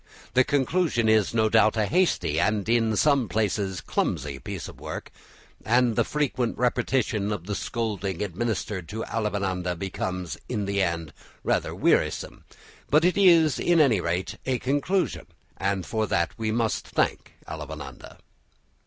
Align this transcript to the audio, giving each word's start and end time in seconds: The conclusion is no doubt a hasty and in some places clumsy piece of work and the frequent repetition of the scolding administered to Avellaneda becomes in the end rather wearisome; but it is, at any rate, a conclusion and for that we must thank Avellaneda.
The 0.33 0.43
conclusion 0.43 1.07
is 1.07 1.31
no 1.31 1.47
doubt 1.47 1.77
a 1.77 1.85
hasty 1.85 2.39
and 2.39 2.67
in 2.67 2.95
some 2.95 3.29
places 3.29 3.81
clumsy 3.81 4.39
piece 4.39 4.67
of 4.67 4.79
work 4.79 5.11
and 5.63 5.95
the 5.95 6.03
frequent 6.03 6.57
repetition 6.57 7.31
of 7.31 7.45
the 7.45 7.53
scolding 7.53 8.23
administered 8.23 8.89
to 8.89 9.03
Avellaneda 9.05 9.75
becomes 9.75 10.39
in 10.49 10.65
the 10.65 10.81
end 10.81 11.13
rather 11.43 11.75
wearisome; 11.75 12.45
but 12.89 13.05
it 13.05 13.15
is, 13.15 13.59
at 13.59 13.67
any 13.67 14.01
rate, 14.01 14.37
a 14.47 14.57
conclusion 14.57 15.27
and 15.57 15.85
for 15.85 16.07
that 16.07 16.31
we 16.35 16.51
must 16.51 16.87
thank 16.87 17.33
Avellaneda. 17.47 18.17